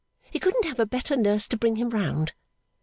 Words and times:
He 0.31 0.39
couldn't 0.39 0.65
have 0.65 0.79
a 0.79 0.87
better 0.87 1.15
nurse 1.15 1.47
to 1.49 1.57
bring 1.57 1.75
him 1.75 1.91
round. 1.91 2.31